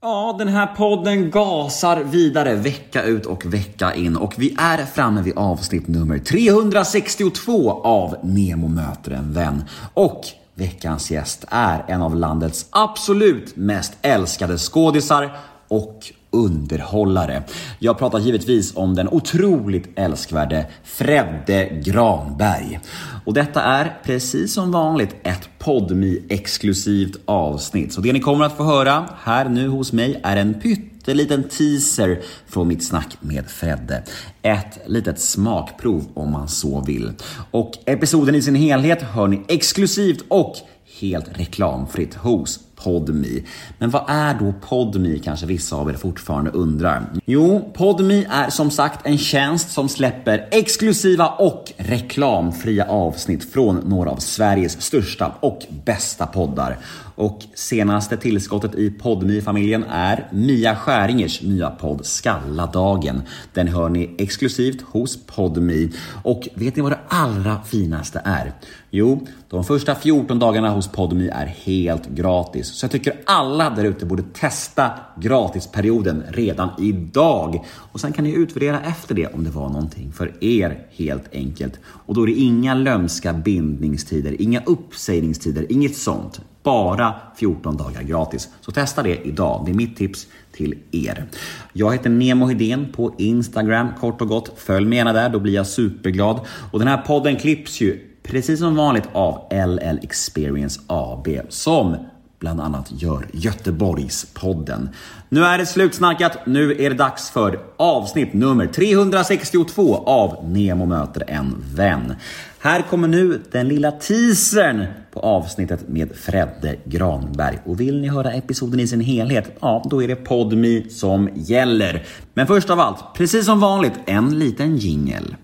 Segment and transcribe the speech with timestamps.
[0.00, 5.22] Ja, den här podden gasar vidare vecka ut och vecka in och vi är framme
[5.22, 9.64] vid avsnitt nummer 362 av Nemo möter en vän.
[9.94, 10.24] Och
[10.54, 15.36] veckans gäst är en av landets absolut mest älskade skådisar
[15.68, 17.42] och underhållare.
[17.78, 22.80] Jag pratar givetvis om den otroligt älskvärde Fredde Granberg.
[23.24, 27.92] Och detta är precis som vanligt ett podmi exklusivt avsnitt.
[27.92, 32.22] Så det ni kommer att få höra här nu hos mig är en pytteliten teaser
[32.46, 34.02] från mitt snack med Fredde.
[34.42, 37.12] Ett litet smakprov om man så vill.
[37.50, 40.56] Och episoden i sin helhet hör ni exklusivt och
[41.00, 43.42] helt reklamfritt hos PodMe.
[43.78, 47.02] Men vad är då PodMe kanske vissa av er fortfarande undrar?
[47.24, 54.10] Jo, PodMe är som sagt en tjänst som släpper exklusiva och reklamfria avsnitt från några
[54.10, 56.78] av Sveriges största och bästa poddar.
[57.18, 63.22] Och senaste tillskottet i Podmi-familjen är Mia Skäringers nya podd Skalladagen.
[63.54, 65.92] Den hör ni exklusivt hos Podmi.
[66.22, 68.52] Och vet ni vad det allra finaste är?
[68.90, 72.66] Jo, de första 14 dagarna hos Podmi är helt gratis.
[72.66, 77.64] Så jag tycker alla där ute borde testa gratisperioden redan idag.
[77.92, 81.80] Och sen kan ni utvärdera efter det om det var någonting för er helt enkelt.
[81.86, 86.40] Och då är det inga lömska bindningstider, inga uppsägningstider, inget sånt.
[86.62, 88.48] Bara 14 dagar gratis.
[88.60, 89.62] Så testa det idag.
[89.64, 91.24] Det är mitt tips till er.
[91.72, 94.52] Jag heter Nemo Hedén på Instagram kort och gott.
[94.56, 96.40] Följ mig gärna där, då blir jag superglad.
[96.72, 101.96] Och den här podden klipps ju precis som vanligt av LL Experience AB som
[102.38, 104.88] bland annat gör Göteborgspodden.
[105.28, 106.38] Nu är det slutsnackat.
[106.46, 112.14] Nu är det dags för avsnitt nummer 362 av Nemo möter en vän.
[112.58, 117.58] Här kommer nu den lilla teasern på avsnittet med Fredde Granberg.
[117.64, 122.06] Och vill ni höra episoden i sin helhet, ja, då är det Podmi som gäller.
[122.34, 125.34] Men först av allt, precis som vanligt, en liten jingel.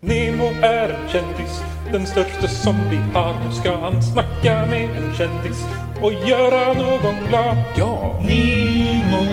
[0.00, 3.34] Nemo är en kändis, den största som vi har.
[3.44, 5.64] Nu ska han snacka med en kändis
[6.02, 7.56] och göra någon glad.
[7.76, 8.20] Ja!
[8.20, 9.24] Nemo,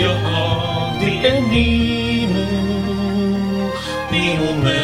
[0.00, 2.44] ja det är Nemo.
[4.12, 4.83] Nemo med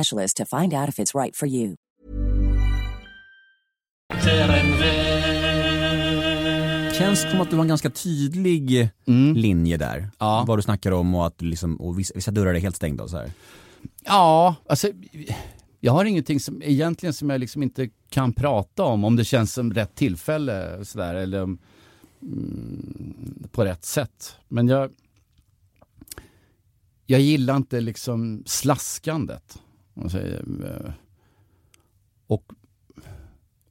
[0.09, 1.75] to find out if it's right for you.
[6.93, 8.89] Känns som att du har en ganska tydlig
[9.35, 10.09] linje där.
[10.19, 10.43] Ja.
[10.47, 13.03] Vad du snackar om och att du liksom, och vissa, vissa dörrar är helt stängda
[13.03, 13.31] och så här.
[14.05, 14.87] Ja, alltså
[15.79, 19.53] jag har ingenting som egentligen som jag liksom inte kan prata om, om det känns
[19.53, 21.57] som rätt tillfälle sådär, eller om,
[22.21, 24.35] mm, på rätt sätt.
[24.47, 24.91] Men jag,
[27.05, 29.59] jag gillar inte liksom slaskandet.
[29.93, 30.45] Man säger.
[30.65, 30.93] eh,
[32.27, 32.51] Och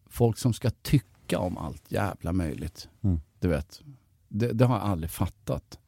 [0.07, 2.89] folk som ska tycka om allt jävla möjligt.
[3.03, 3.21] Mm.
[3.39, 3.81] Du vet,
[4.29, 5.79] det, det har jag aldrig fattat.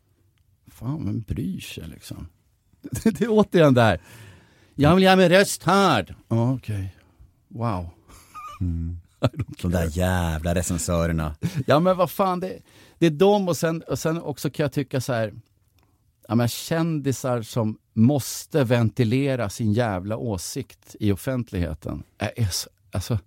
[0.66, 2.28] Fan, vem bryr sig liksom?
[2.80, 4.00] Det, det är återigen där.
[4.74, 6.14] Jag vill göra min röst hörd.
[6.28, 6.96] Ja, Okej.
[7.48, 7.88] Wow.
[9.22, 11.36] I don't De där jävla recensörerna.
[11.66, 12.58] Ja men vad fan, det,
[12.98, 15.34] det är de och sen, och sen också kan jag tycka så här.
[16.28, 22.02] Ja, men kändisar som måste ventilera sin jävla åsikt i offentligheten.
[22.18, 23.18] Jag, är så, alltså,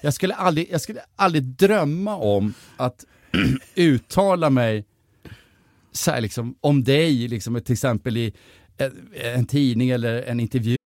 [0.00, 3.04] jag, skulle aldrig, jag skulle aldrig drömma om att
[3.74, 4.84] uttala mig
[5.92, 8.32] så här liksom, om dig, liksom, till exempel i
[8.76, 10.76] en, en tidning eller en intervju.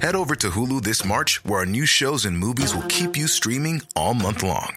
[0.00, 3.28] Head over to Hulu this March, where our new shows and movies will keep you
[3.28, 4.76] streaming all month long.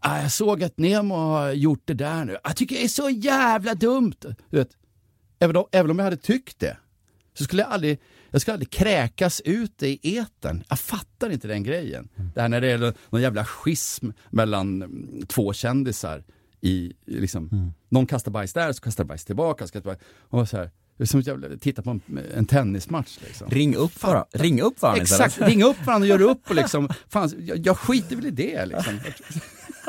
[0.00, 2.36] ah, jag såg att Nemo har gjort det där nu.
[2.44, 4.14] Jag tycker det är så jävla dumt.
[4.50, 4.70] Du vet,
[5.38, 6.76] även, om, även om jag hade tyckt det,
[7.34, 8.00] så skulle jag aldrig,
[8.30, 10.64] jag skulle aldrig kräkas ut det i etern.
[10.68, 12.08] Jag fattar inte den grejen.
[12.34, 16.24] Det här när det är någon jävla schism mellan mm, två kändisar.
[16.62, 19.66] I, liksom, Någon kastar bajs där, så kastar bajs tillbaka.
[19.66, 20.70] Så kastar bajs, och så här.
[20.96, 22.00] Det är som att jävla- titta på en,
[22.34, 23.18] en tennismatch.
[23.26, 23.50] Liksom.
[23.50, 24.26] Ring upp, bara.
[24.32, 27.78] Ring upp varandra Exakt, ring upp varandra och gör upp och liksom, fan, jag, jag
[27.78, 29.00] skiter väl i det liksom.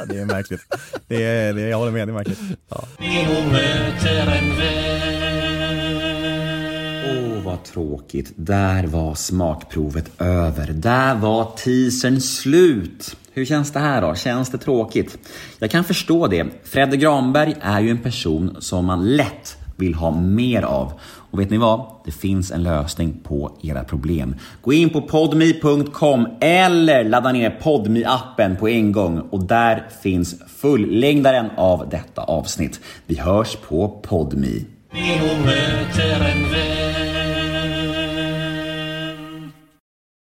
[0.02, 0.62] Ja, det är märkligt.
[1.08, 2.40] Det är, det är, jag håller med, det är märkligt.
[4.28, 4.52] Vän.
[7.06, 8.34] Åh, vad tråkigt.
[8.36, 10.68] Där var smakprovet över.
[10.74, 13.16] Där var teasern slut.
[13.34, 14.16] Hur känns det här då?
[14.16, 15.18] Känns det tråkigt?
[15.60, 16.48] Jag kan förstå det.
[16.64, 20.94] Fredde Granberg är ju en person som man lätt vill ha mer av.
[21.32, 21.86] Och vet ni vad?
[22.06, 24.36] Det finns en lösning på era problem.
[24.62, 30.36] Gå in på podme.com eller ladda ner podme appen på en gång och där finns
[30.48, 32.80] fullängdaren av detta avsnitt.
[33.06, 34.66] Vi hörs på podme.